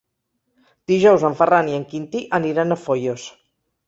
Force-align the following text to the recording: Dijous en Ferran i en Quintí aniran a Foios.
Dijous 0.91 1.25
en 1.29 1.35
Ferran 1.41 1.69
i 1.71 1.75
en 1.79 1.85
Quintí 1.91 2.21
aniran 2.39 2.77
a 2.77 2.79
Foios. 2.87 3.27